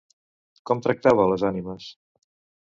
[0.69, 1.91] Com tractava a les ànimes?